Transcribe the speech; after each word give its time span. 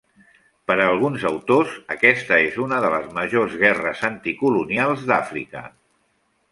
Per 0.69 0.77
a 0.77 0.87
alguns 0.93 1.25
autors, 1.29 1.75
aquesta 1.97 2.39
és 2.47 2.57
una 2.65 2.81
de 2.87 2.91
les 2.95 3.07
majors 3.19 3.55
guerres 3.67 4.03
anticolonials 4.13 5.07
d'Àfrica. 5.13 5.67